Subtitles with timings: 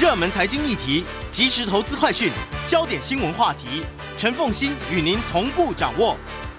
[0.00, 2.30] 热门财经议题、即时投资快讯、
[2.68, 3.82] 焦点新闻话题，
[4.16, 6.16] 陈凤欣与您同步掌握。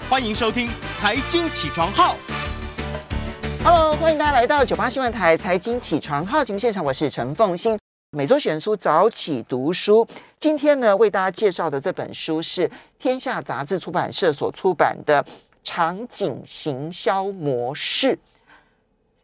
[0.09, 0.67] 欢迎收听
[0.97, 2.15] 《财经起床号》。
[3.63, 7.79] Hello，欢迎大家来到九八新闻台《财经起床号》节目现场，我是陈凤欣。
[8.11, 10.05] 每周选书早起读书，
[10.37, 12.69] 今天呢为大家介绍的这本书是
[12.99, 15.23] 天下杂志出版社所出版的
[15.63, 18.07] 《场景行销模式》。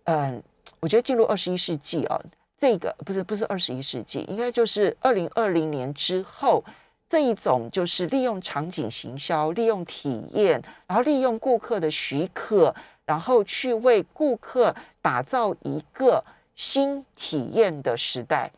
[0.06, 0.42] 嗯，
[0.80, 2.18] 我觉得进入二十一世纪啊。
[2.58, 6.64] 这个不是不是二十一世纪，应该就是二零二零年之后
[7.10, 12.74] 这一种，就是利用场景行销，利用体验，然后利用顾客的许可，
[13.06, 16.24] 然后去为顾客打造一个
[16.56, 18.50] 新体验的时代，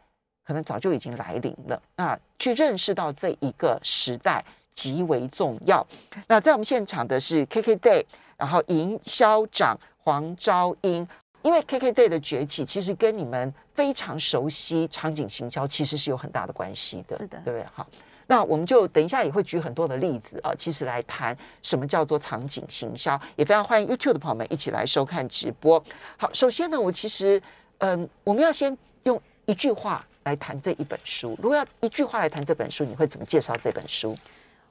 [0.45, 1.81] 可能早就已经来临了。
[1.95, 5.85] 那去认识到这一个时代极为重要。
[6.27, 8.05] 那在我们现场的是 KKday，
[8.37, 11.07] 然后营销长黄昭英。
[11.47, 17.65] 因为 KKday 的崛起，其实跟你们非常熟悉场景行销，其实是有很大的关系的，是的，对不对？
[17.73, 17.87] 好，
[18.27, 25.81] 那我们就等一下也会举很多的例子啊，其实来谈什么叫做场景行销，也非常欢迎 YouTube 的朋友们一起来收看直播。
[26.17, 27.41] 好，首先呢，我其实
[27.77, 31.39] 嗯，我们要先用一句话来谈这一本书。
[31.41, 34.17] 如果要一句话来谈这本书，你会怎么介绍这本书？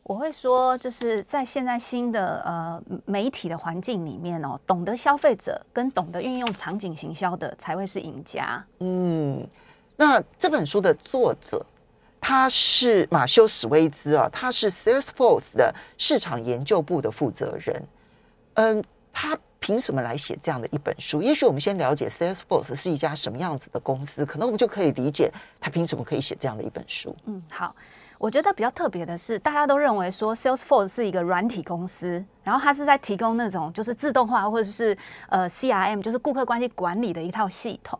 [0.08, 8.64] 我会说，就是在现在新的呃媒体的环境里面哦，懂得消费者跟懂得运用场景行销的才会是赢家。
[8.78, 9.44] 嗯，
[9.96, 11.66] 那这本书的作者
[12.20, 17.82] 他是马修史威兹啊，他是 Salesforce 的市场研究部的负责人。
[18.54, 21.20] 嗯，他凭什么来写这样的一本书？
[21.20, 27.16] 也许我们先了解 Salesforce 是一家什么样子的公司，可能我们就可以理解他凭什么可以写这样的一本书。
[27.24, 27.74] 嗯，好。
[28.18, 34.96] 我觉得比较特别的是，大家都认为说 Salesforce 是一个软体公司，然后它是在提供那种就是自动化或者是
[35.28, 37.98] 呃 CRM，就是顾客关系管理的一套系统。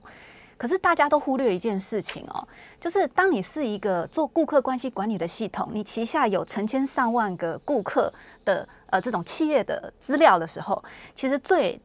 [0.59, 2.49] 可是大家都忽略一件事情哦，
[2.81, 8.11] 就是当你是一个做顾客关系管理的系统，你旗下有成千上万个顾客
[8.43, 10.83] 的呃这种企业的资料的时候，
[11.15, 11.79] 其实最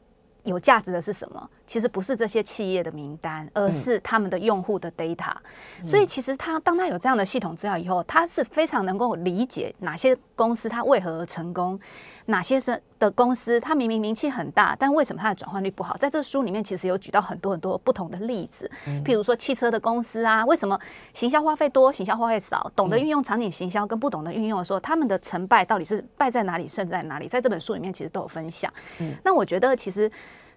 [0.44, 1.50] 有价值的是什么？
[1.72, 5.32] 其实不是这些企业的名单，而是他们的用户的 data。
[5.80, 5.88] 嗯。
[5.88, 11.80] 所以其实他当他有这样的系统资料以后，他是非常能够理解哪些公司它为何而成功。
[12.26, 15.96] 哪些是的公司，它明明名气很大，但为什么它的转换率不好？
[15.96, 18.70] 在这书里面，其实有举到很多很多不同的例子，
[19.06, 20.78] 譬如说汽车的公司啊，为什么
[21.14, 22.70] 行销花费多，行销花费少？
[22.76, 27.30] 懂得运用场景行销跟不懂得运用的时候，他们的成败到底是败在哪里，胜在哪里？
[27.30, 28.70] 在这本书里面，其实都有分享。
[29.00, 30.12] 嗯那我觉得其实。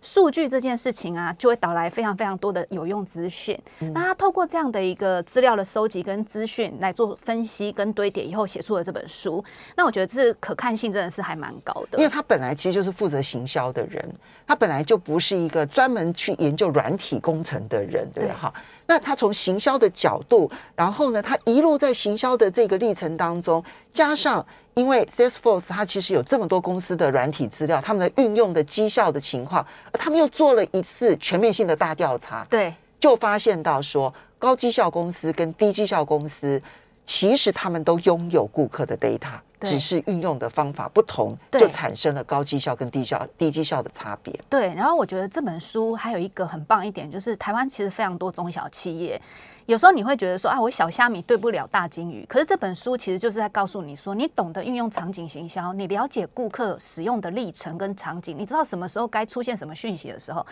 [0.05, 3.59] 数据这件事情啊，就会导来非常非常多的有用资讯。
[3.81, 9.43] 嗯、那他透过这样的一个资料的收集跟资讯来做分析跟堆叠，以后写出了这本书。
[9.75, 11.99] 那我觉得这可看性真的是还蛮高的。
[11.99, 14.15] 因为他本来其实就是负责行销的人，
[14.47, 18.35] 他本来就不是一个专门去研究软体工程的人，对吧？
[18.43, 18.55] 哈。
[18.87, 36.61] 那他从行销的角度，然后呢，他一路在行销的这个历程当中，加上因为 Salesforce 它其实有这么多公司的软体资料，他们的运用的绩效的情况，他们又做了一次全面性的大调查，对，就发现到说高绩效公司跟低绩效公司，
[37.07, 39.39] 其实他们都拥有顾客的 data。
[39.65, 44.39] 只是运用的方法不同，就产生了高绩效跟低效低绩效的差别。
[44.49, 49.21] 对，然后我觉得这本书还有一个很棒一点，就是台湾其实非常多中小企业，
[49.67, 60.45] 有时候你会觉得说啊，我小虾米对不了大金鱼，可是这本书其实就是在告诉你说，你懂得运用场景行销，你了解顾客使用的历程跟场景，你知道什么时候该出现什么讯息的时候，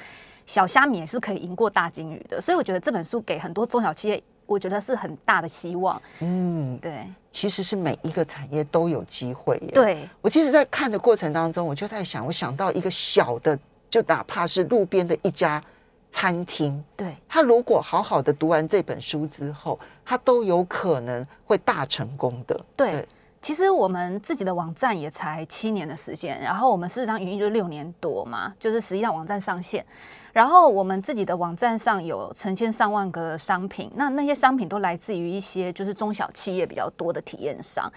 [0.47, 2.41] 小虾米也是可以赢过大金鱼的。
[2.41, 4.23] 所以我觉得这本书给很多中小企业。
[4.47, 6.01] 我觉得是很大的希望。
[6.21, 9.59] 嗯，对，其实是每一个产业都有机会。
[9.73, 13.59] 对，我其实，在看的过程当中，我就在想，我想到一个小的，
[13.89, 15.63] 就哪怕是路边的一家
[16.11, 22.61] 餐厅，对，他如果好好的读完这本书之后，他都有可能会大成功的。
[22.77, 23.09] 对，对，
[23.43, 29.85] 其实我们自己的网站也才七年的时间，然后我们事实上营运就六年多嘛，就是实际上网站上线。
[30.33, 37.93] 然后我们自己的网站上有成千上万个商品，那那些商品都来自于一些就是中小企业比较多的体验商。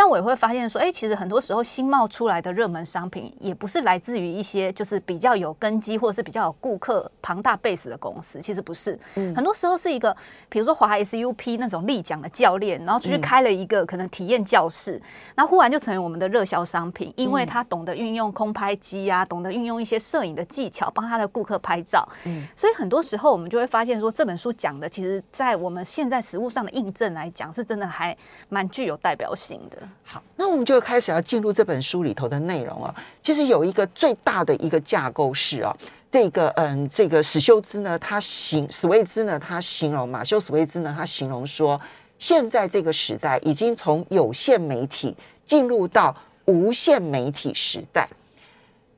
[0.00, 8.98] 那我也会发现说，哎，其实很多时候新冒出来的热门商品，也不是来自于一些就是比较有根基或者是比较有顾客庞大 base 的公司，其实不是。
[9.16, 10.16] 嗯，很多时候是一个，
[10.48, 14.92] 比如说华 SUP 那种立奖的教练，然后出去开了一个可能体验教室，
[15.34, 22.08] 然后忽然就成为我们的热销商品，因为他懂得运用空拍机啊，懂得运用一些摄影的技巧，帮他的顾客拍照。
[22.24, 28.16] 嗯，所以很多时候我们就会发现说，这本书讲的，其实在我们现在实物上的印证来讲，是真的还
[28.48, 29.76] 蛮具有代表性的。
[30.04, 32.94] 好，那我们就开始要进入这本书里头的内容啊。
[33.22, 35.76] 其实有一个最大的一个架构是啊，
[36.10, 41.80] 这个嗯，这个史修兹呢，他形史维兹呢，他形容马修史维兹呢，他形容说，
[42.18, 45.16] 现在这个时代已经从有线媒体
[45.46, 46.16] 进入到
[46.46, 48.08] 无线媒体时代。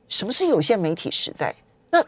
[0.09, 1.55] 什么是有线媒体时代？
[1.91, 2.05] 那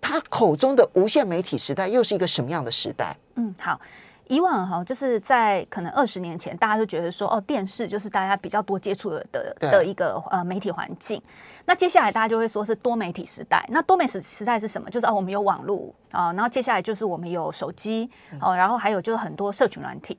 [0.00, 3.16] 他口中的无线媒体时代又是一个什么样的时代？
[3.36, 3.80] 嗯，好。
[4.30, 11.20] 以往哈，就是在可能二十年前，大家都觉得说，哦，电视就是大家比较多接触的的的一个呃媒体环境。
[11.64, 13.66] 那接下来大家就会说是多媒体时代。
[13.70, 14.88] 那多媒体时代是什么？
[14.88, 18.08] 就是哦，我们有网络啊，然后接下来就是我们有手机
[18.40, 20.16] 哦，然后还有就是很多社群软体。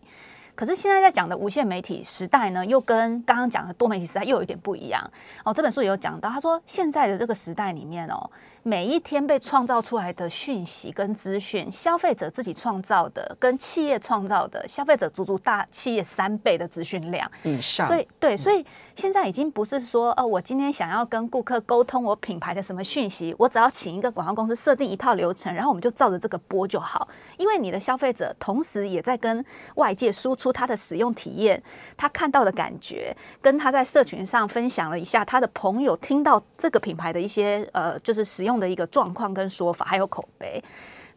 [0.56, 5.02] 可是现在在讲的无线媒体时代呢，又跟刚刚讲的多媒体时代又有一点不一样
[5.46, 5.54] 哦。
[5.54, 8.30] 这本书也有讲到，他说现在的这个时代里面哦。
[8.64, 17.88] 每一天被创造出来的讯息跟资讯，消费者自己创造的跟企业创造的，消费者足足大企业三倍的资讯量以上。
[17.88, 18.64] 所以，对，所以
[18.96, 27.08] 现在已经不是说，哦，我今天想要跟顾客沟通我品牌的什么讯息，我只要请一个广告公司设定一套流程，然后我们就照着这个播就好。
[27.38, 29.44] 因为你的消费者同时也在跟
[29.76, 31.60] 外界输出他的使用体验，
[31.98, 33.12] 他看到的感觉，
[33.42, 38.51] 跟他在社群上分享了一下他的朋友听到这个品牌的一些呃，就是使用。
[38.52, 40.62] 用的一个状况跟说法，还有口碑。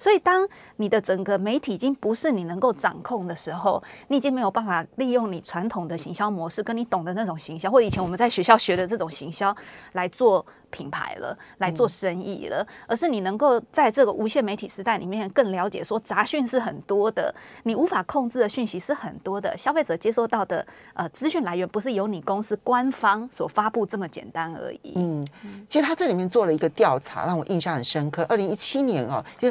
[0.05, 0.47] 所以，当
[0.77, 9.57] 你的整个媒体已经不是你能够掌控的时候，你已经没有办法利用你传统的行销模式，跟你懂的那种行销，或以前我们在学校学的这种行销
[9.93, 24.93] 来做品牌了，来做生意了，而是你能够在这个无线媒体时代里面更了解，说杂讯是很多的，你无法控制的讯息是很多的，消费者接收到的呃资讯来源不是由你公司官方所发布这么简单而已。
[24.97, 25.27] 嗯，
[25.67, 28.27] 其实他这里面做了一个调查，让我印象很深刻。
[28.29, 29.51] 二零一七年啊，就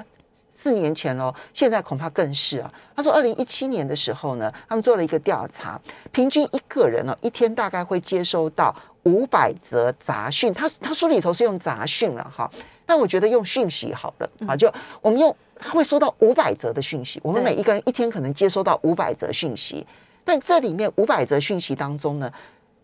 [0.63, 2.73] 四年前喽，现在恐怕更是啊。
[2.95, 5.77] 他说，二零一七年的时候呢，他们做了一个调查，
[6.13, 8.73] 平均一个人呢，一天大概会接收到
[9.03, 10.53] 五百则杂讯。
[10.53, 12.49] 他他书里头是用杂讯了哈，
[12.85, 14.71] 但我觉得用讯息好了啊，就
[15.01, 17.19] 我们用他会收到五百则的讯息。
[17.21, 19.85] 我们每一个人一天可能接收到五百则讯息，
[20.23, 22.31] 但这里面五百则讯息当中呢，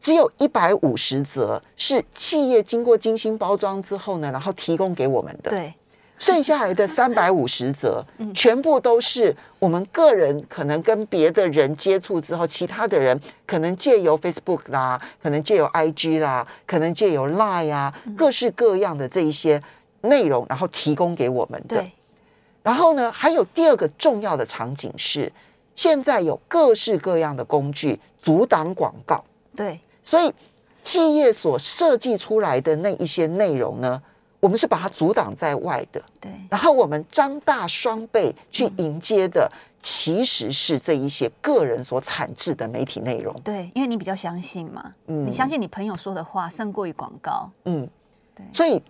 [0.01, 5.49] 只有一百五十则是企业经过精心包装之后呢，然后提供给我们的。
[5.49, 5.73] 对。
[6.19, 8.03] 剩下来的三百五十则，
[8.35, 19.63] 全部都是我们个人可能跟别的人接触之后，其他的人可能借由 Facebook 啦，可能借由 IG 啦，可能借由 Line 啊，各式各样的这一些
[20.01, 21.77] 内容，然后提供给我们的。
[21.77, 21.91] 对。
[22.61, 25.31] 然后呢，还有第二个重要的场景是，
[25.75, 29.23] 现在有各式各样的工具阻挡广告。
[29.55, 29.79] 对。
[30.03, 30.33] 所以
[30.83, 34.01] 企业所设计出来的那一些内容呢，
[34.39, 36.31] 我们是把它阻挡在外的，对。
[36.49, 39.51] 然后我们张大双臂去迎接的，
[39.81, 43.33] 其实是这一些个人所产制的媒体内容。
[43.41, 47.87] 对，因为你比较相信嘛，嗯，你相信你朋友说的话胜过于广告，嗯，
[48.33, 48.45] 对。
[48.53, 48.81] 所以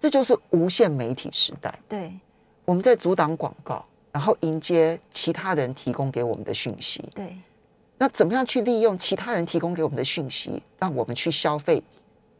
[0.00, 1.72] 这就是无线媒体时代。
[1.88, 2.12] 对，
[2.64, 7.02] 我们在阻挡广告，然后迎接其他人提供给我们的讯息。
[7.14, 7.36] 对。
[8.00, 11.82] 那怎么样去利用其他人提供给我们的讯息，让我们去消费？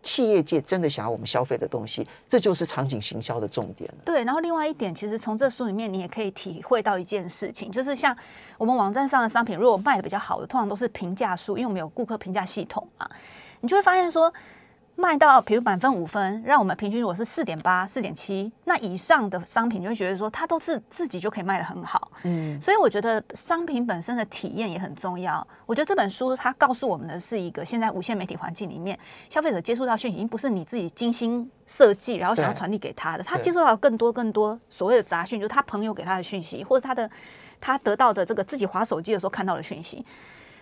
[0.02, 3.98] 企业界真的想要我们消费的东西，这就是场景行销的重点了。
[4.04, 8.16] 对，然后另外一点，其实从这书里面你也可以体会到一件事情，就是像
[8.56, 13.08] 我们网站上的商品，如果卖的比较好的，通常都是评价书，因为我们有顾客评价系统嘛，
[13.60, 14.32] 你就会发现说。
[15.00, 22.10] 卖到比如满分五分，让我们平均如果是四点八、四点七，那以上的商品，就会觉得说它都是自己就可以卖得很好。
[22.24, 25.46] 嗯，所以我觉得商品本身的体验也很重要。
[25.66, 28.98] 我觉得这本书它告诉我们的是一个现在无线媒体环境里面，
[29.30, 37.08] 消费者接触到讯息，已经不是你自己精心设计然后想要传递给他的，他接触到更多更多所谓的杂讯，就是他朋友给他的讯息，或者他的
[37.60, 40.04] 他得到的这个自己划手机的时候看到的讯息。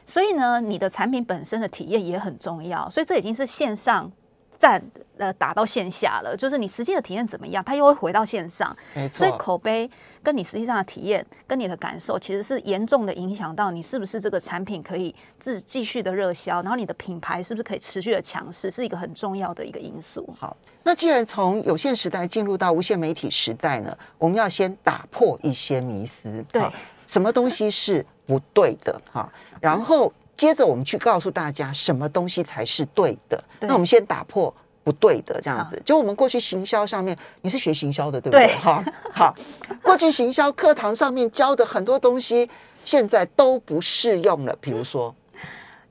[0.04, 2.86] 所以呢，你的产品本身的体验也很重要。
[2.90, 4.12] 所以这已经是线上。
[4.58, 4.82] 站
[5.18, 9.18] 呃打到线下了，就是你实际的体验怎么样，它又会回到线上，没错。
[9.18, 9.90] 所以口碑
[10.22, 20.28] 跟你实际上的体验跟你的感受，其实是严重的影响到你是不是这个产品可以自继续的热销，然后你的品牌是不是可以持续的强势，是一个很重要的一个因素。
[20.38, 26.62] 好，那既然从有限时代进入到无线媒体时代呢，我们要先打破一些迷思，对，
[27.06, 30.12] 什么东西是不对的哈，然后。
[30.36, 33.42] 接着我们去告诉大家什么东西才是对的。
[33.60, 34.52] 对，那我们先打破
[34.84, 35.80] 不对的这样子。
[35.84, 38.46] 就我们过去行销上面，你是学行销的对不对？
[38.46, 38.56] 对。
[38.56, 39.34] 好，好，
[39.82, 42.48] 过去行销课堂上面教的很多东西，
[42.84, 44.56] 现在都不适用了。
[44.60, 45.14] 比如说，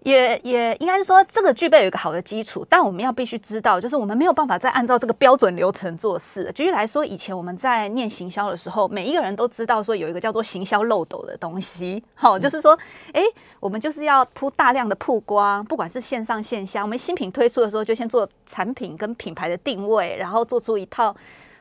[0.05, 6.51] 也也应该是说，这个具备有一个好的基础，但我们要必须知道，就是我们没有办法再按照这个标准流程做事。
[6.53, 12.77] 举例来说，以前我们在念行销的时候，每一个人都知道说有一个叫做行销漏斗的东西，好，就是说，
[13.13, 13.23] 哎，
[13.59, 21.15] 我们就是要铺大量的曝光，不管是线上线下，我们新品推出的时候就先做产品跟品牌的定位，然后做出一套。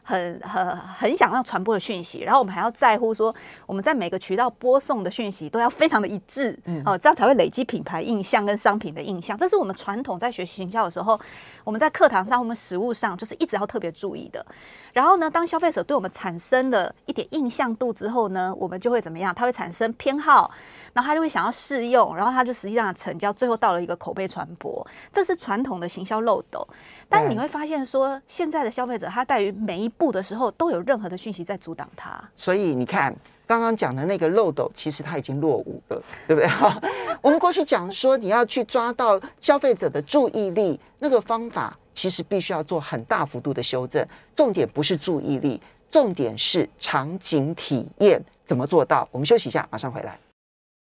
[0.05, 3.35] 很很很想要传播的讯息，然后我们还要在乎说，
[3.67, 9.37] 我们在每个渠道播送的讯息都要非常的一致，嗯，哦，这样才会累积品牌印象跟商品的印象。
[9.37, 11.19] 这是我们传统在学习行销的时候，
[11.65, 14.45] 我们在课堂上、我们实务上就是一直要特别注意的。
[14.93, 19.35] 然后呢，当消费者对我们产生了一点印象度之后呢，我们就会怎么样？
[19.35, 20.51] 他会产生偏好。
[20.93, 26.65] 然后他就会想要试用，然后他就实际上的成交，最后到了一个口碑传播，这是传统的行销漏斗。
[27.09, 32.23] 但你会发现说，现在的消费者他在于每一步的时候都有任何的讯息在阻挡他。
[32.37, 33.15] 所以你看，
[33.47, 36.51] 刚刚讲的那个漏斗，其实他已经落伍了，对不对？
[37.23, 44.07] 我们过去讲说，你要去抓到消费者的注意力，那个方法其实必须要做很大幅度的修正。
[44.37, 45.61] 重点不是注意力，
[45.91, 49.09] 重点是场景体验怎么做到。
[49.11, 50.19] 我们休息一下，马上回来。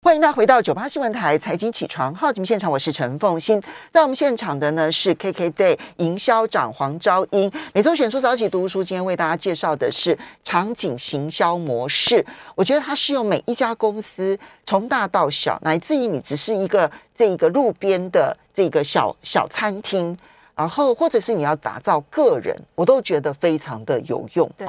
[0.03, 3.63] 欢迎大家回到九八新闻台财经起床号节目现场，我是陈凤欣。
[3.93, 7.53] 在我们现场的呢是 KKday 营销长黄昭英。
[7.75, 12.25] 每周选出早起读书，今天为大家介绍的是场景行销模式。
[12.55, 20.17] 我觉得它适用每一家公司，从大到小，乃至于你只是一个这一个路边的这个小小餐厅，
[20.57, 24.51] 然后或者是你要打造个人，我都觉得非常的有用。
[24.57, 24.67] 对。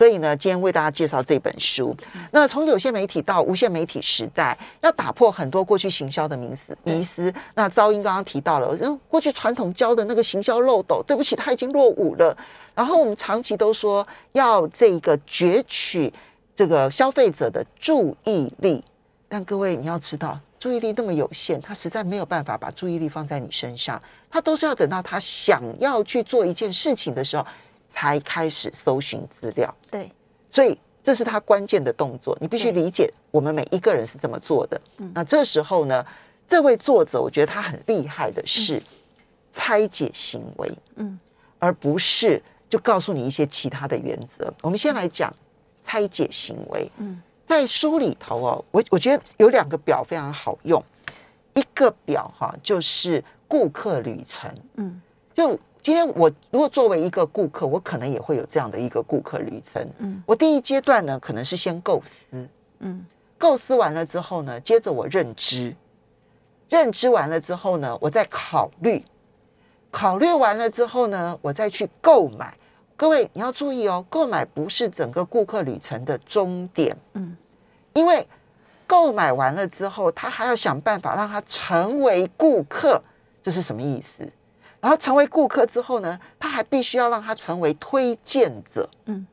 [0.00, 1.94] 所以呢，今天为大家介绍这本书。
[2.30, 6.74] 那从有线媒体到无线媒体时代，要打破很多过去行销的迷思。
[6.84, 7.30] 迷思。
[7.54, 12.34] 那昭英刚刚提到了，嗯，过去传统教的那个行销漏斗，对不起，它已经落伍了。
[12.74, 16.10] 然后我们长期都说要这个攫取
[16.56, 18.82] 这个消费者的注意力，
[19.28, 24.00] 但各位你要知道，注意力那么有限，他实在没有办法把注意力放在你身上。
[24.30, 27.46] 他都是要等到他想要去做一件事情的时候。
[27.90, 30.10] 才开始搜寻资料，对，
[30.50, 32.38] 所以这是他关键的动作。
[32.40, 34.80] 你必须理解，我们每一个人是这么做的。
[34.98, 36.06] 嗯，那这时候呢，
[36.48, 38.80] 这位作者我觉得他很厉害的是
[39.52, 41.18] 拆解行为，嗯，
[41.58, 44.50] 而不是就告诉你一些其他的原则。
[44.62, 45.34] 我们先来讲
[45.82, 46.90] 拆解行为。
[46.98, 50.82] 嗯，在书里头哦，我我觉得有两个表非常好用，
[51.54, 55.02] 一个表哈就是顾客旅程，嗯，
[55.34, 55.58] 就。
[55.82, 59.86] 今天我如果作为一个顾客，我可能也会有这样的一个顾客旅程。
[59.98, 62.48] 嗯，我第一阶段呢，可能是先构思，
[62.80, 63.04] 嗯，
[63.38, 65.74] 构思完了之后呢，接着我认知，
[66.68, 69.02] 认知完了之后呢，我再考虑，
[69.90, 72.54] 考虑完了之后呢，我再去购买。
[72.94, 77.34] 各位你要注意哦，购买不是整个顾客旅程的终点，嗯，
[77.94, 78.28] 因为
[78.86, 83.02] 购买完了之后，他还要想办法让他成为顾客，
[83.42, 84.30] 这是什么意思？
[84.80, 88.88] 然后成为顾客之后呢，他还必须要让他成为推荐者。
[89.04, 89.26] 嗯，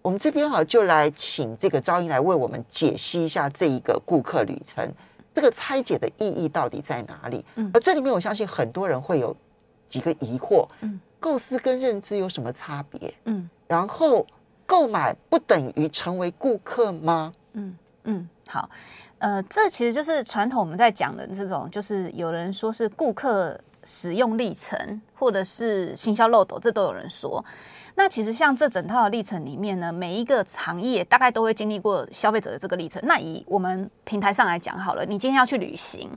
[0.00, 4.90] 我们这边好就来请这个招英来为我们解析一下这一个顾客旅程，
[5.34, 7.44] 这个拆解的意义到底在哪里？
[7.56, 9.36] 嗯，而这里面我相信很多人会有
[9.86, 10.66] 几个疑惑。
[10.80, 13.12] 嗯，构思跟认知有什么差别？
[13.24, 14.26] 嗯，然后
[14.64, 17.32] 购买不等于成为顾客吗？
[17.52, 18.70] 嗯嗯，好，
[19.18, 23.60] 呃，这其实就是传统我们在讲的这种，就是有人说是顾客。
[23.86, 27.42] 使用历程，或者是行销漏斗，这都有人说。
[27.94, 33.00] 那其实像这整套的历程里面呢，每一个行业大概都会经历过消费者的这个历程。
[33.06, 36.10] 那以我们平台上来讲好了，你今天要去旅行，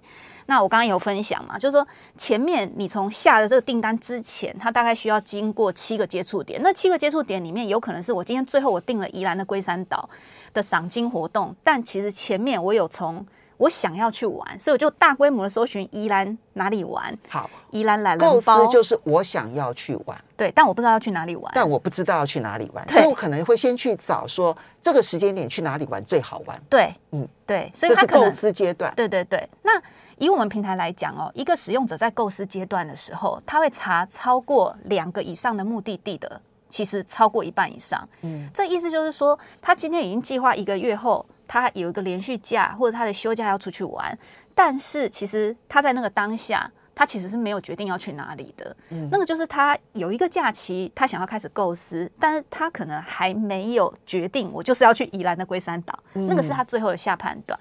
[0.48, 6.60] 那我刚刚有分享嘛，就是说前面你从下的这个订单之前，它大概需要经过七个接触点。
[6.62, 10.10] 那七个接触点里面，有可能是我今天最后我订了宜兰的龟山岛
[10.54, 13.26] 的赏金活动，但其实前面我有从。
[13.60, 17.16] 我想要去玩，所以我就大规模的搜寻宜兰哪里玩。
[17.28, 21.52] 好，宜兰懒人包就是我想要去玩，对，但我不知道要去哪里玩。
[21.54, 26.58] 但我不知道要去哪里玩，所以我可能会先去找说这个时间点去哪里玩最好玩。
[26.70, 28.94] 对，嗯，对，所以它构思阶段。
[28.96, 29.46] 对对对。
[29.62, 29.72] 那
[30.18, 38.08] 以我们平台来讲哦，一个使用者在构思阶段的时候，他会查超过两个以上的目的地的，其实超过一半以上。
[38.22, 41.26] 嗯，这意思就是说，他今天已经计划一个月后。
[41.50, 44.16] 他有一个连续假或者他的休假要出去玩，
[44.54, 48.76] 但是其实他在那个当下，他其实是没有决定要去哪里的。
[48.90, 55.98] 嗯，那个就是他有一个假期，他想要开始构思，但是他可能还没有决定，我就是要去宜兰的龟山岛。
[56.14, 57.60] 嗯，那个是他最后的下判断。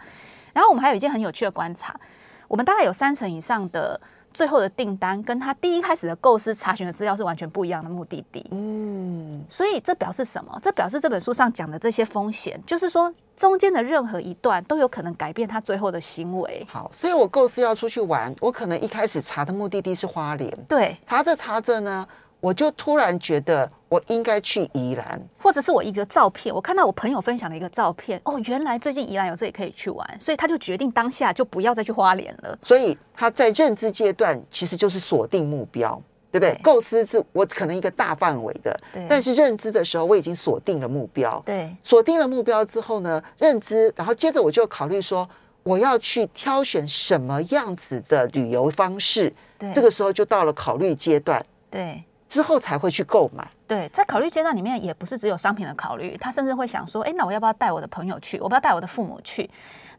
[0.52, 1.98] 然后我们还有一件很有趣的观察，
[2.46, 3.98] 我们大概有三成以上的
[4.38, 8.46] 最后的订单跟他第一开始的构思查询的资料是完全不一样的目的地。
[8.52, 10.56] 嗯，所以这表示什么？
[10.62, 16.64] 这表示这本书上讲的这些风险，就是说中间的任何一段都有可能改变他最后的行为。
[16.70, 22.06] 好，所以我构思要出去玩，我可能一开始查的目的地是花莲，对，查着查着呢，
[22.40, 32.56] 我就突然觉得我应该去宜兰，或者是我一个照片，我看到我朋友分享的一个照片，哦，原来最近宜兰有这里可以去玩，所以他就决定当下就不要再去花莲了。
[32.62, 36.56] 所以他在认知阶段其实就是锁定目标，对不对？
[36.62, 45.28] 构思是我可能一个大范围的，对，但是认知的时候我已经锁定了目标，对，锁定了目标之后呢，认知，然后接着我就考虑说
[45.64, 52.04] 我要去挑选什么样子的旅游方式，对，这个时候就到了考虑阶段，对。
[52.28, 53.46] 之后才会去购买。
[53.66, 58.38] 对，在考虑阶段里面，也不是只有商品的考虑，他甚至会想说：哎，那我要不要带我的朋友去？
[58.40, 59.48] 我不要带我的父母去？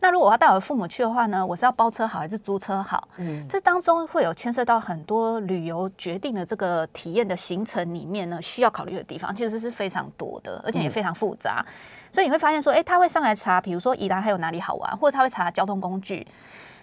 [0.02, 1.46] 那如果我要带我的父母去的话呢？
[1.46, 3.08] 我是要包车好还是租车好？
[3.18, 11.64] 嗯，这当中会有牵涉到很多旅游决定的这个体验的行程里面呢，需要考虑的地方其实是非常多的，而且也非常复杂。
[11.68, 11.74] 嗯、
[12.14, 16.26] 所以你会发现说：哎，他会上来查，比如说宜兰还有哪里好玩，或者他会查交通工具。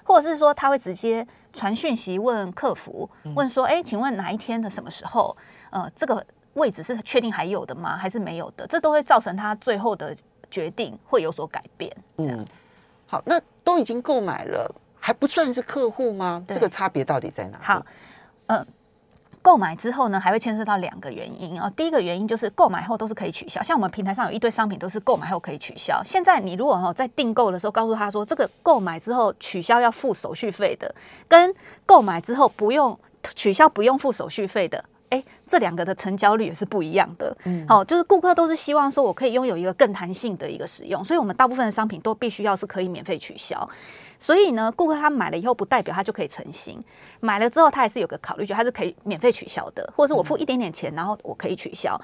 [0.08, 1.26] 或者是说他会直接
[1.56, 5.36] 传讯息问客服，问说：“哎，请问哪一天的什么时候？
[5.70, 7.96] 呃，这个位置是确定还有的吗？
[7.96, 8.66] 还是没有的？
[8.66, 10.14] 这都会造成他最后的
[10.50, 12.44] 决定会有所改变。”嗯，
[13.06, 14.70] 好，那都已经购买了，
[15.00, 16.44] 还不算是客户吗？
[16.46, 17.64] 这个差别到底在哪里？
[17.64, 17.86] 好，
[18.46, 18.66] 嗯、呃。
[19.46, 21.72] 购买之后呢，还会牵涉到两个原因啊。
[21.76, 26.02] 第一个原因就是购买后都是可以取消，像我们平台上有一堆商品都是购买后可以取消。
[26.04, 30.92] 现在你如果哈在订购的时候告诉他说，这个购买之后取消要付手续费的，
[31.28, 31.54] 跟
[31.86, 32.98] 购买之后不用
[33.36, 37.36] 取消不用付手续费的，诶，这两个的成交率也是不一样的。
[37.44, 43.68] 嗯，好，就是顾客都是希望说我可以拥有一个更弹性的一个使用，所以我们大部分的商品都必须要是可以免费取消。
[44.18, 46.82] 所以呢，顾客他买了以后，不代表他就可以成型。
[47.20, 52.00] 买了之后，他还是有个考虑，就他是可以免费取消的，或者是我付一点点钱，然后我可以取消，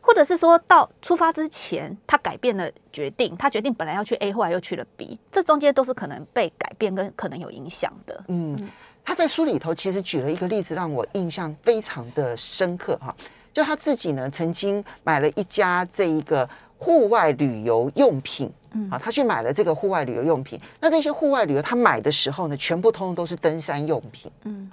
[0.00, 8.24] 或者是说到出发之前，他改变了决定，他决定本来要去 A，后来又去了 B，这中间都是可能被改变跟可能有影响的。
[8.26, 8.58] 嗯，
[9.04, 13.14] 他在书里头其实举了一个例子，让我印象非常的深刻哈，
[13.52, 18.50] 就他自己呢曾经买了一家这一个户外旅游用品。
[18.74, 20.58] 嗯，好，他去买了这个户外旅游用品。
[20.80, 24.32] 那这些户外旅游，他买的时候呢，全部通通都是登山用品。
[24.44, 24.70] 嗯，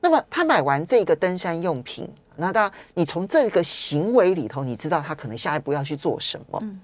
[0.00, 6.58] 那么他买完这个登山用品，那当然，你从这个行为里头，你知道他可能下一步要去做什么。
[6.62, 6.80] 嗯，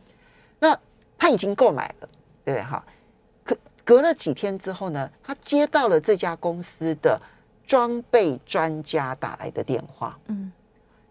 [0.59, 0.77] 那
[1.17, 2.09] 他已经购买了，
[2.45, 2.63] 对不对？
[2.63, 2.98] 哈，隔
[3.89, 7.19] 隔了几天之后呢，他接到了这家公司的
[7.67, 10.19] 装备专家打来的电话。
[10.27, 10.53] 嗯，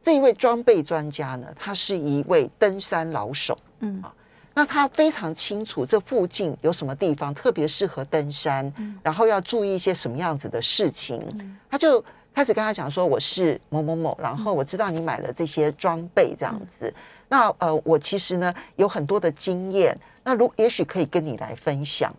[0.04, 3.58] 这一位装备专家呢，他是一位登山老手。
[3.80, 4.14] 嗯啊。
[4.54, 12.00] 那他非常清楚这附近有什么地方特别适合登山，嗯，然后要注意一些什么样子的事情，嗯，他就
[12.32, 16.88] 开始跟他讲说：“我是某某某，然后我知道你买了这些装备这样子。
[16.88, 16.94] 嗯，
[17.30, 22.16] 那呃，我其实呢有很多的经验，那如也许可以跟你来分享。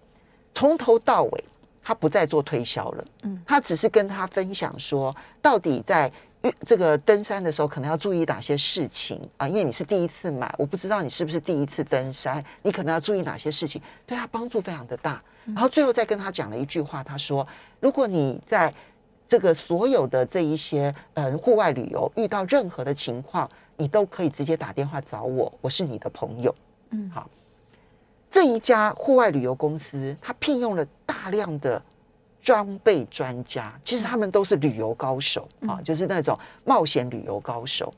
[0.55, 1.45] 从头到尾，
[1.83, 6.11] 他不再做推销了，嗯，他只是跟他分享说，到底在。”
[6.65, 9.49] 这个登山的时候可能要注意哪些事情啊？
[9.49, 15.21] 因为你是第一次买，我不知道你是不是第一次登山，你可能要注意哪些事情，对他帮助非常的大。
[15.47, 17.47] 然后最后再跟他讲了一句话，他说
[17.81, 18.73] ：“如果你在
[19.29, 26.55] 这个所有的这一些呃户外旅游遇到任何的情况，你都可以直接打电话找我，我是你的朋友。”
[26.91, 27.29] 嗯，好，
[28.31, 31.83] 这一家户外旅游公司，他聘用了大量的。
[32.41, 37.93] 装备专家，其实他们都是旅游高手啊，就是那种冒险旅游高手。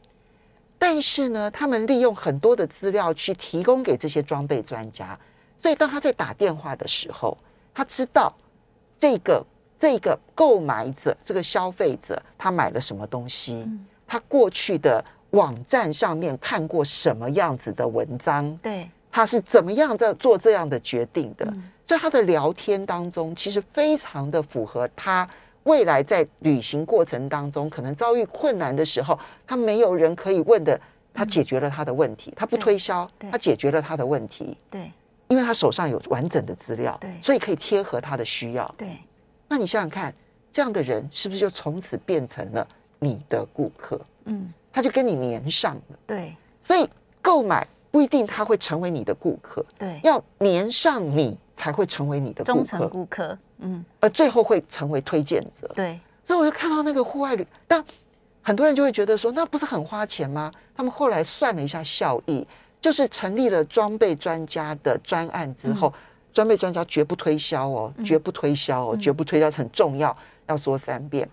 [0.77, 5.17] 但是呢，他们利用很多的资料去提供给这些装备专家，
[5.63, 7.37] 所以当他在打电话的时候，
[7.73, 8.35] 他知道
[8.99, 9.45] 这个
[9.79, 13.69] 这个购买者这个消费者他买了什么东西，
[14.05, 21.53] 他过去的网站上面看过什么样子的文章，对，他是怎么样在做这样的决定的。
[21.87, 25.29] 所以他的聊天当中，其实非常的符合他
[25.65, 30.81] 未来在旅行过程当中可能遭遇困难的时候，他没有人可以问的，
[31.13, 34.91] 他解决了他的问题，他不推销，他解决了他的问题，对，
[35.29, 38.97] 因为他手上有完整的资料，对，所以可以贴合他的需要，对。
[39.49, 40.15] 那你想想看，
[40.53, 42.65] 这样的人是不是就从此变成了
[43.01, 44.01] 你的顾客？
[44.27, 46.37] 嗯，他就跟你连上了，对。
[46.63, 46.89] 所以
[47.21, 51.37] 购买不一定他会成为你的顾客，对，要黏上你。
[51.61, 55.71] 才会成为你的忠诚顾客，嗯，而最后会成为推荐者。
[55.77, 57.85] 对，所以我就看到那个户外旅，但
[58.41, 60.51] 很多人就会觉得说，那不是很花钱吗？
[60.75, 62.49] 他们后来算了一下效益，
[62.81, 66.01] 就是成立了装备专家的专案之后，嗯、
[66.33, 71.29] 装备专家绝不推销哦，绝不推销哦，绝不推销很重要，要说三遍。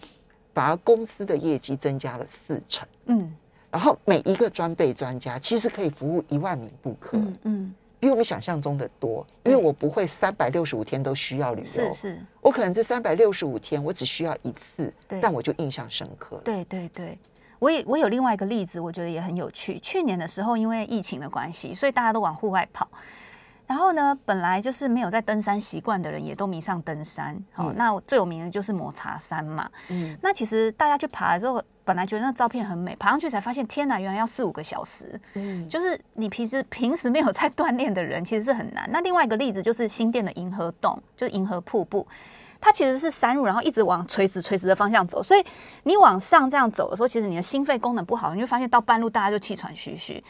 [0.53, 2.85] 反而公司的业绩增加了四成。
[3.05, 3.33] 嗯，
[3.71, 7.17] 然后每一个专备专家其实可以服务一万名顾客。
[7.17, 16.41] 嗯嗯，比我们想象中的多，因为我不会三百六十五天都需要旅游，是是，我可能这三百六十五天我只需要一次，但我就印象深刻了。
[16.43, 17.17] 对对对，
[17.59, 19.79] 我也我有另外一个例子，我觉得也很有趣。
[19.79, 22.87] 去年的时候，因为疫情的关系，所以大家都往户外跑。
[23.67, 27.37] 然后呢，本来就是没有在登山习惯的人，也都迷上登山。
[27.51, 29.69] 好、嗯哦，那最有名的就是抹茶山嘛。
[29.89, 35.19] 嗯，那其实大家去爬的时候，本来觉得那照片很美，爬上去才发现，天哪，原来要四五个小时。
[35.33, 38.89] 嗯，就是你平时平时没有在锻炼的人，其实是很难。
[38.89, 42.07] 那另外一个例子就是新店的银河洞，就是银河瀑布，
[42.61, 45.45] 它其实是山路，然后一直往垂直垂直的方向走，所以
[45.83, 50.23] 你往上这样走的时候，其实你的心肺功能不好，你会发现到半路大家就气喘吁吁。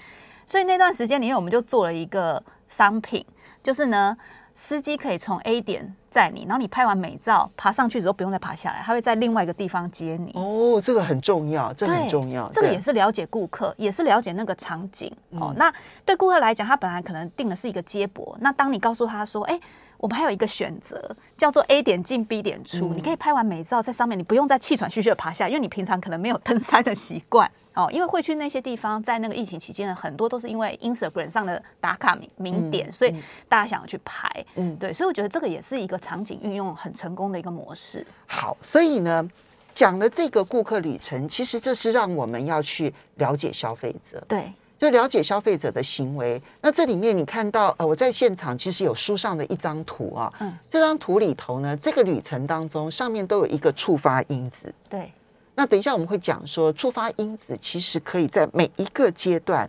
[0.48, 3.26] 所以那段时间里面，我们就做了一个商品，
[3.64, 4.18] 就是呢，
[4.56, 10.32] 司机可以从 A 点载你，然后你拍完美照，爬上去之后不用再爬下来，他会在另外一个地方接你。
[10.36, 12.50] 哦，这个很重要，这个很重要。
[12.54, 15.12] 这个也是了解顾客，也是了解那个场景。
[15.32, 15.74] 嗯、哦，那
[16.06, 19.60] 对顾客来讲，他本来可能定的是一个接驳，那当你告诉他说，哎。
[19.98, 22.90] 我们还有一个选择，叫做 A 点进 B 点出。
[22.90, 27.90] 嗯、你可以拍完美照在上面，你不用再气喘吁吁的爬下，因为你平常可能没有登山的习惯哦。
[27.92, 33.16] 因为会去那些地方，在那个疫情期间呢，很多都是因为 Instagram 上的打卡名名点，嗯、所以
[33.50, 34.30] 大家想要去拍。
[34.56, 38.06] 嗯，对，所以我觉得这个也是一个场景运用很成功的一个模式。
[38.28, 39.28] 好，所以呢，
[39.74, 44.24] 讲了这个顾客旅程，其实这是让我们要去了解消费者。
[44.28, 44.52] 对。
[44.80, 55.12] 就了解消费者的行为，那这里面你看到，呃，我在现场其实有书上的一张图啊，嗯，这张图里头呢，这个旅程当中上面都有一个触发因子，对。
[55.56, 59.68] 那等一下我们会讲说，触发因子其实可以在每一个阶段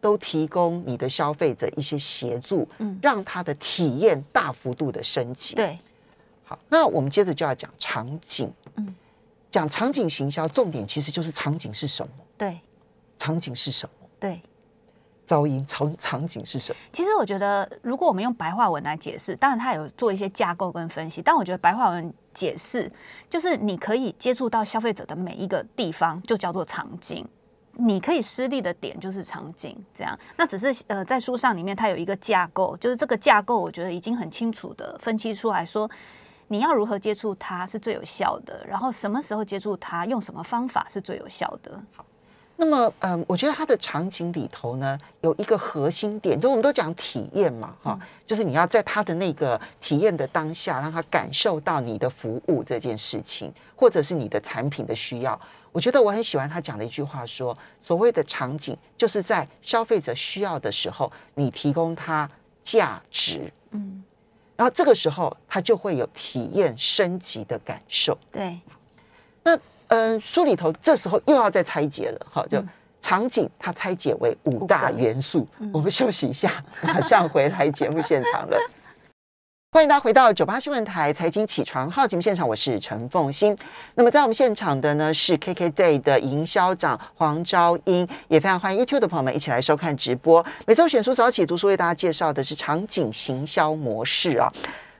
[0.00, 5.54] 都提供你的消费者一些协助，嗯，让他的体验大幅度的升级。
[5.54, 5.78] 对。
[6.42, 8.92] 好，那我们接着就要讲场景，嗯，
[9.50, 12.12] 讲场景行销，重点其实就是场景是什么？
[12.36, 12.58] 对，
[13.16, 13.97] 场景是什么？
[14.20, 14.42] 对，
[15.26, 16.78] 噪音场场景是什么？
[16.92, 22.90] 其实我觉得，如果我们用白话文来解释，当然他有做一些架构跟分析，但我觉得白话文解释
[23.28, 27.26] 就是你可以接触到消费者的每一个地方，就叫做场景。
[27.80, 30.18] 你可以失利的点就是场景，这样。
[30.36, 35.88] 那只是呃，在书上里面它有一个架构，就是这个架构，我觉得已经很清楚的分析出来说，
[36.48, 41.80] 你要如何接触它是最有效的，然后什么时候接触它，用什么方法是最有效的。
[41.94, 42.04] 好。
[42.60, 55.40] 那么，嗯，我觉得它的场景里头呢，有一个核心点，就我们都讲体验嘛，哈，就是你要在他的那个体验的当下，让他感受到你的服务这件事情，或者是你的产品的需要。
[55.70, 62.28] 我觉得我很喜欢他讲的一句话说，说所谓的场景，就是在消费者需要的时候，你提供他
[62.64, 64.02] 价值，嗯，
[64.56, 68.18] 然后这个时候他就会有体验升级的感受。
[68.32, 68.58] 对，
[69.44, 69.56] 那。
[69.88, 72.62] 嗯，书里头这时候又要再拆解了，哈，就
[73.00, 75.46] 场景它拆解为五大元素。
[75.58, 78.58] 嗯、我们休息一下，马上回来节目现场了。
[79.72, 83.56] 欢迎大家回到九八新闻台财经起床号节目现场，我是陈凤欣。
[83.94, 90.44] 那么在我们现场的呢是 KKday 的营销长黄昭英，也非常欢迎 YouTube 的朋友们一起来收看直播。
[90.66, 94.50] 每周选书早起读书为大家介绍的是场景行销模式啊。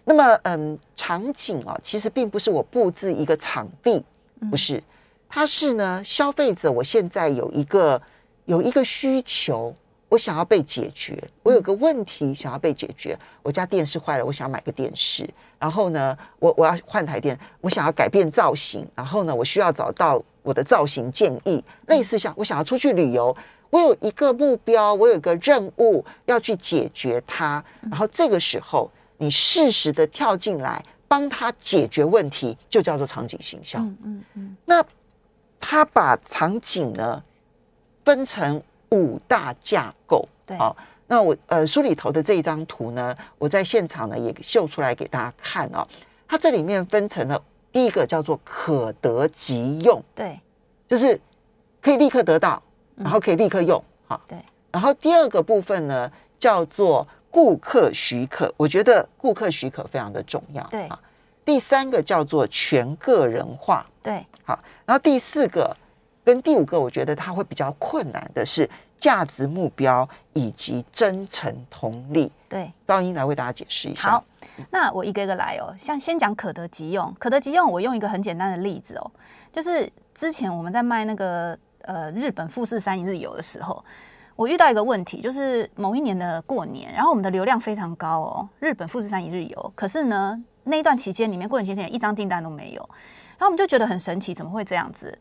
[0.05, 4.05] 那么，嗯，场景啊，其实并不是我布置一个场地。
[4.51, 4.83] 不是，
[5.29, 6.03] 它是呢。
[6.05, 8.01] 消费者，我现在有一个
[8.45, 9.75] 有一个需求，
[10.09, 11.23] 我想要被解决。
[11.43, 13.19] 我有个问题想要被解决。
[13.43, 15.29] 我家电视坏了，我想要买个电视。
[15.59, 18.87] 然后呢，我我要换台电，我想要改变造型。
[18.95, 21.63] 然后呢，我需要找到我的造型建议。
[21.87, 23.37] 类似像我想要出去旅游，
[23.71, 27.63] 我有一个目标，我有一个任务要去解决它。
[27.83, 30.83] 然后这个时候，你适时的跳进来。
[31.09, 33.79] 帮他解决问题，就叫做场景行销。
[33.79, 34.57] 嗯嗯嗯。
[34.67, 34.85] 那
[35.59, 37.21] 他把场景呢
[38.05, 40.29] 分成五大架构。
[40.47, 40.57] 对。
[40.59, 45.89] 好，那我呃书里头的这一张图呢，我在现场呢也秀出来给大家看哦。
[46.29, 47.43] 它这里面分成了
[47.73, 50.03] 第一个叫做可得即用。
[50.15, 50.39] 对。
[50.87, 51.19] 就是
[51.81, 52.63] 可以立刻得到，
[52.95, 53.83] 然后可以立刻用。
[54.07, 54.21] 好。
[54.29, 54.39] 对。
[54.71, 57.09] 然后第二个部分呢叫做。
[57.39, 60.67] 顾客许可，我觉得顾客许可非常的重要。
[60.73, 60.99] 对啊，
[61.45, 63.87] 第三个叫做全个人化。
[64.03, 65.77] 对，好，然后第四个
[66.25, 72.33] 跟第五个，我觉得它会比较困难的是价值目标以及真诚同理。
[72.49, 74.11] 对，昭英来为大家解释一下。
[74.11, 74.25] 好，
[74.71, 75.73] 那我一个一个来哦。
[75.79, 79.09] 像先讲可得即用，可得即用，我用一个很简单的例子哦，
[79.53, 83.85] 就是之前我们在卖那个呃日本富士山一日游的时候。
[84.39, 89.73] 我遇到一个问题，就是某一年的过年，然后我们的流量非常高哦，日本富士山一日游。
[89.75, 92.89] 可是呢，那一段期间里面，过年期间一张订单都没有。
[93.31, 95.19] 然后我们就觉得很神奇，怎么会这样子？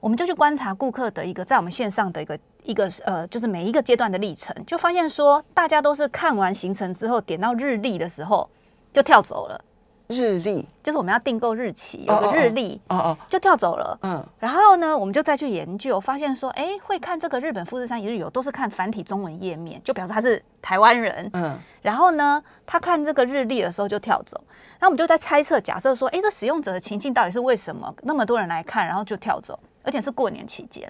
[0.00, 8.48] 我们就去观察顾客的一个在我们线上的一个一个呃，就是每一个阶段的历程，就发现说，大家都是看完行程之后，点到日历的时候
[8.94, 9.62] 就跳走了。
[10.08, 13.98] 日历就是我们要订购日期，有个日历哦哦，就跳走了。
[14.02, 21.30] 嗯，然后呢，我们就再去研究，发现说，哎，会看这个日本富士山一日游都是看繁体中文页面，就表示他是台湾人。
[21.32, 24.38] 嗯，然后呢，他看这个日历的时候就跳走。
[24.78, 30.86] 然后我们就在猜测，假设说，哎，这使用者的情境到底是为什么那么多人来看，然后就跳走，而且是过年期间。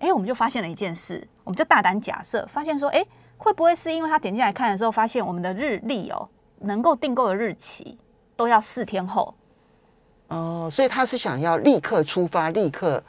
[0.00, 3.06] 哎，我们就发现了一件事，我们就大胆假设，发现说，哎，
[3.38, 6.28] 会不会是因为他点进来看的时候，发现我们的日历哦，
[6.62, 7.96] 能够订购的日期。
[8.44, 9.34] 都要四天后，
[10.28, 13.02] 哦，所以他是想要立刻出发，立刻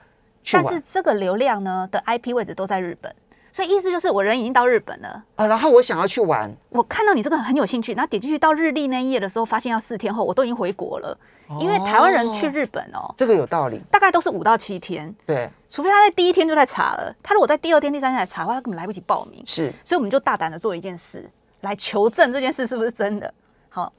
[0.45, 0.56] 去。
[0.56, 3.13] 但是这个流量呢的 IP 位置都在日本，
[3.52, 5.21] 所以意思就是我人已经到日本了。
[5.36, 11.17] 啊，然后我想要去玩，我看到你这个很有兴趣，然后点进去到日历那一页的时候，发现要四天后，我都已经回国了，
[11.50, 23.34] 哦、因为台湾人去日本哦，这个有道理，大概都是五到七天，对，除非他在第一天就在查了，他如果在第二天、第三天来查的话，他根本来不及报名，是，所以我们就大胆的做一件事来求证这件事是不是真的，
[23.69, 23.91] 好，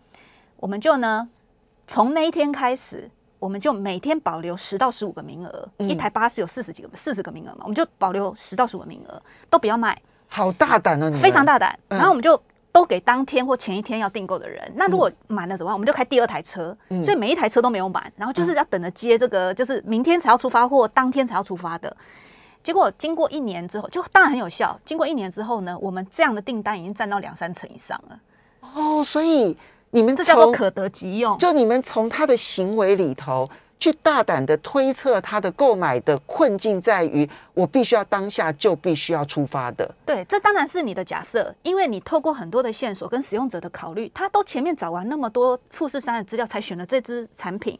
[0.57, 1.29] 我们就呢。
[1.89, 9.97] 从那一天开始，我们就每天保留十到十五个名额，嗯、一台巴士有四十几个、四十个名额嘛，我们就保留十到十五个名额，都不要卖。
[10.27, 11.79] 好大胆啊，你非常大胆。
[11.89, 12.43] 然后我们就
[12.73, 14.61] 都给当天或前一天要订购的人。
[14.67, 15.75] 嗯、那如果满了怎么办？
[15.75, 21.97] 我们就开第二台车，嗯、所以每一台车都没有满，然后就是要等着接这个，就是明天才要出发或当天才要出发的。
[22.65, 24.77] 结果经过一年之后，就当然很有效。
[24.85, 28.21] 经过一年之后呢，我们这样的订单已经占到两三成以上了。
[28.75, 29.57] 哦，所以。
[29.91, 39.95] 你们这叫做可得即用，就你们从他的行为里头去大胆的推测他的购买的困境在于，我必须要当下就必须要出发的。
[40.05, 47.79] 对，这当然是你的假设，因为你透过很多的线索跟使用者的考虑，他都前面找完那么多富士山的资料才选了这支产品，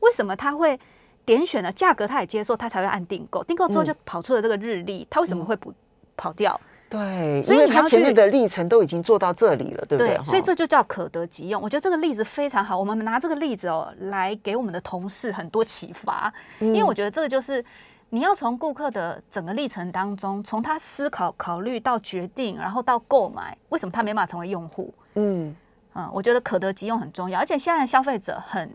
[0.00, 0.78] 为什么他会
[1.24, 5.72] 点选了价格他也接受，他才会按订购，订购之后就跑出了这个日历，他为什么会不
[6.16, 6.58] 跑掉？
[6.92, 10.14] 对，所以他前面的历程都已经做到这里了，对不对？
[10.14, 11.62] 对，所以这就叫可得即用。
[11.62, 17.64] 我觉得这个例子非常好，我们拿这个例子哦来给我们的同事很多启发，嗯、因为我觉得这个就是
[18.10, 24.92] 你要从顾客的整个历程当中，从他思考、考虑到决定，然后到购买，为什么他没办法成为用户？
[25.14, 25.56] 嗯
[25.94, 28.70] 嗯，我觉得可得即用很重要，而且现在的消费者很。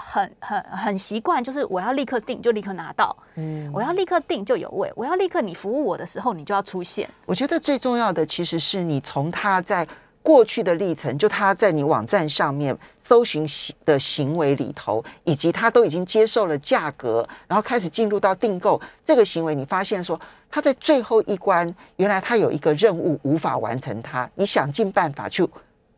[0.00, 7.08] 很很很习惯，就是我要立刻订就立刻拿到，嗯，我要立刻订就有位，我要立刻你服务我的时候你就要出现。
[7.26, 9.86] 我觉得最重要的其实是你从他在
[10.22, 13.46] 过去的历程，就他在你网站上面搜寻
[13.84, 20.18] 的行为里头，以及他都已经接受了价格，然后开始进入到订购这个行为，你发现说
[20.50, 25.48] 他在最后一关，原来他有一个任务无法完成他，你想尽办法去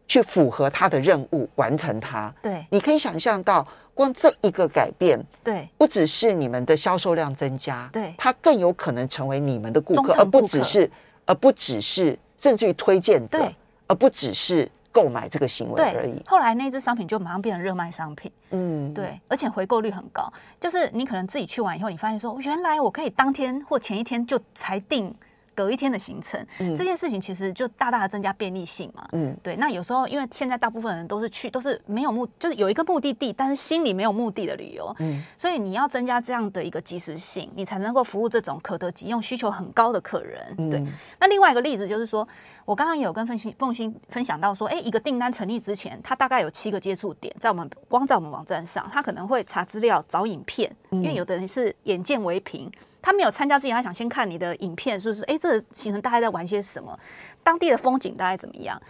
[0.06, 2.32] 去符合他的任务，完成它。
[2.42, 3.66] 对，你可以想象到。
[3.94, 10.90] 光这一个改变，对，不只是你们的销售量增加，对，它更有可能成为你们的顾客，而不只是，
[11.26, 13.54] 而不只是，甚至于推荐者，对，
[13.86, 16.22] 而不只是购买这个行为而已。
[16.26, 20.32] 后来那支商品就马上变成热卖商品，嗯，对，而且回购率很高。
[20.58, 25.14] 就是你可能自己去完以后，你发现说，原来我可以当天或前一天就裁定。
[25.54, 29.06] 隔一天的行程，嗯、这件事情其实就大大的增加便利性嘛。
[29.12, 29.56] 嗯，对。
[29.56, 34.94] 那有时候因为现在大部分人都是去，都是没有目，就是有一个目的地，但是心里没有目的的旅游。
[34.98, 40.70] 嗯，所以你要增加这样的一个及时性，你才能够服务这种可得急用需求很高的客人。
[40.70, 40.80] 对。
[40.80, 42.26] 嗯、那另外一个例子就是说，
[42.64, 52.70] 我刚刚也有跟凤馨凤馨分享到说，哎，一个订单成立之前，它大概有七个接触点，在我们光在我们网站上，他可能会查资料、找影片，因为有的人是眼见为凭。
[53.00, 55.24] 他没有参加之前，他想先看你的影片，是不是？
[55.24, 56.96] 哎，这个行程大概在玩些什么？
[57.42, 58.80] 当地的风景大概怎么样？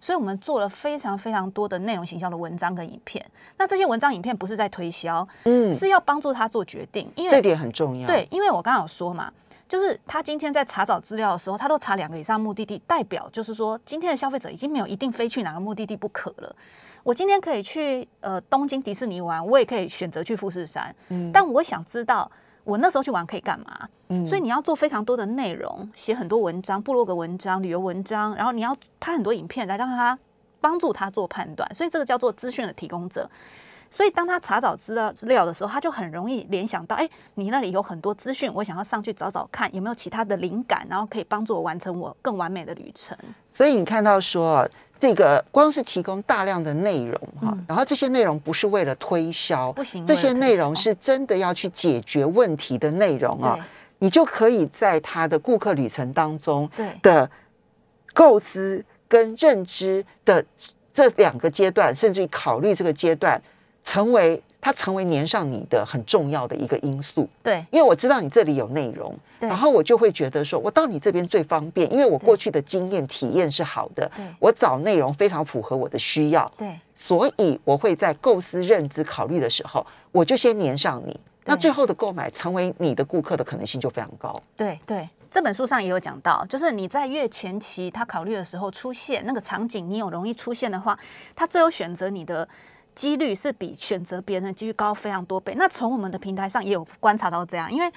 [0.00, 3.24] 所以我们做了非常非常多的内容行销的文章跟影片。
[3.56, 8.04] 那这些文章影片不是在推销，嗯，是要帮助他做决定，因为这点很重要。
[8.08, 9.32] 对，因为我刚刚有说嘛，
[9.72, 16.54] 就是他今天在查找资料的时候，他都查两个以上目的地，代表就是说，今天的消费者已经没有一定非去哪个目的地不可了。
[17.02, 22.30] 我今天可以去呃东京迪士尼玩，我也可以选择去富士山，嗯，但我想知道。
[22.64, 23.88] 我那时候去玩可以干嘛？
[24.08, 30.16] 嗯，所以你要做非常多的内容，写很多文章、部落格文章、旅游文章，然后你要拍很多影片来让他
[30.60, 31.74] 帮助他做判断。
[31.74, 33.28] 所以这个叫做资讯的提供者。
[33.92, 43.16] 所以当他查找资料资料的时候，他就很容易联想到：哎，你那里有很多资讯，我想要上去找找看有没有其他的灵感，然后可以帮助我完成我更完美的旅程。
[43.52, 44.68] 所以你看到说。
[45.02, 53.64] 这个光是提供大量的内容哈，嗯、然后这些内容不是为了推销，不行，这些内容是真的要去解决问题的内容啊，对
[53.98, 56.70] 你就可以在他的顾客旅程当中
[57.02, 57.28] 的
[58.14, 60.44] 构思跟认知的
[60.94, 63.42] 这两个阶段，甚至于考虑这个阶段，
[63.84, 67.28] 成为它成为粘上你的很重要的一个因素。
[67.42, 69.48] 对，因为我知道你这里有内容，对。
[69.48, 74.24] 然后我就会觉得说，我到你这边最方便，因为我过去的经验体验是好的，对。
[74.38, 84.40] 我找内容非常符合我的需要，对，所以我会在构思、认知、考虑的时候，我就先粘上你，那最后的购买成为你的顾客的可能性就非常高。
[84.56, 85.08] 对对。
[85.28, 90.96] 这本书上也有讲到，就是你在越前期他考虑的时候出现那个场景，你有容易出现的话，
[91.34, 92.46] 他最后选择你的
[92.94, 95.54] 几率是比选择别人的几率高非常多倍。
[95.56, 97.90] 那从我们的平台上也有观察到这样，因为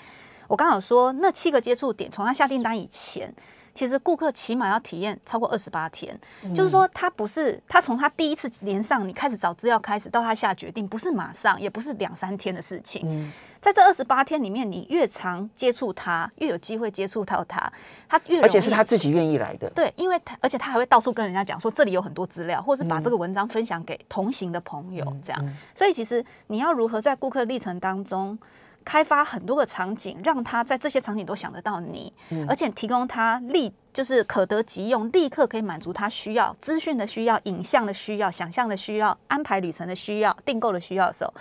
[0.48, 3.34] 我刚好说那七个接触点，从他下订单以前，
[3.76, 13.04] 其实顾客起码要体验超过二十八天，嗯、就是说他不是他从他第一次连上你开始找资料开始到他下决定，不是马上，也不是两三天的事情。
[13.06, 17.74] 嗯在这二十八天里面，你越常接触他，越有机会接触到他，
[18.08, 19.68] 他越而且是他自己愿意来的。
[19.72, 25.54] 对，因为他而且他还会到处跟人家讲说这里有很多资料，或是把这个文章分享给同行的朋友，这样。
[25.74, 28.38] 所以其实你要如何在顾客历程当中
[28.86, 41.34] 开发很多个场景，让他在这些场景都想得到你，嗯、而且提供他立就是可得即用，立刻可以满足他需要资讯的需要、影像的需要、想象的需要、安排旅程的需要、订购的需要的时候。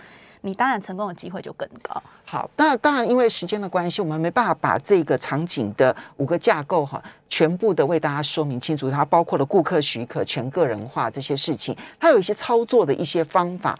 [0.46, 2.02] 你当然成功的机会就更高。
[2.26, 8.90] 好，那当然因为时间的关系，我们没办法把这个场景的五个架构哈，全部的为大家说明清楚。
[8.90, 13.78] 它包括了顾客许可、全个人化这些事情，它有一些操作的一些方法。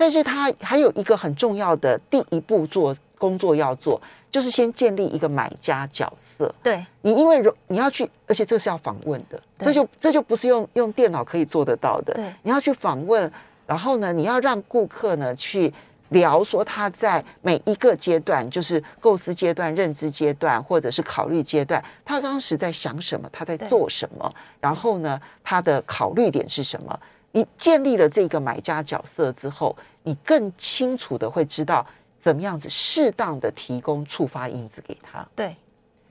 [0.00, 6.50] 但是他还有一个很重要的第一步做工作要做，就是先建立一个买家角色。
[6.62, 12.14] 对，你因为你要去，而且这是要访问的，这就这就不是用用电脑可以做得到的。
[12.14, 13.30] 对，你要去访问，
[13.66, 15.70] 然后呢，你要让顾客呢去。
[16.10, 26.98] 聊说他在每一个阶段，就是构思阶段、认知阶段，或者是考虑阶段，他当时在想什么，他在做什么，然后呢，他的考虑点是什么？
[27.30, 31.86] 你建立了这个买家角色之后，你更清楚的会知道
[32.20, 35.26] 怎么样子适当的提供触发因子给他。
[35.34, 35.56] 对，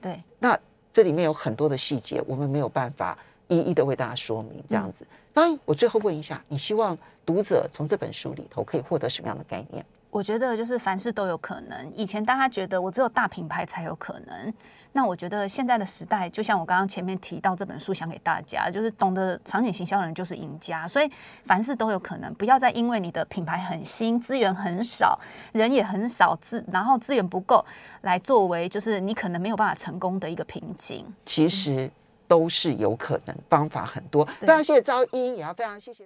[0.00, 0.22] 对。
[0.38, 0.58] 那
[0.92, 4.62] 这里面有很多的细节，我们没有办法一一的为大家说明。
[4.68, 6.96] 这样子，嗯、当然，我最后问一下，你希望？
[7.26, 9.84] 读者从这本书里头可以获得什么样的概念？
[10.10, 11.92] 我觉得就是凡事都有可能。
[11.94, 14.52] 以前大家觉得我只有大品牌才有可能，
[14.92, 20.86] 那我觉得现在的时代，就像我刚刚前面提到这本书，想给大家就是懂得场景行销的人就是赢家。
[20.88, 21.10] 所以
[21.44, 25.18] 凡事都有可能，不要再因为你的品牌很新、资源很少、
[25.52, 27.64] 人也很少、资然后资源不够，
[28.02, 31.06] 来作为就是你可能没有办法成功的一个瓶颈。
[31.24, 31.88] 其实
[32.26, 34.24] 都是有可能，方法很多。
[34.40, 35.98] 非常谢谢昭瑛，也要非常谢谢。